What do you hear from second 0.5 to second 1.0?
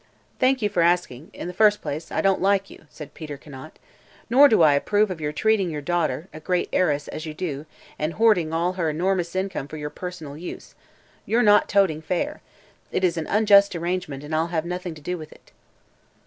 you for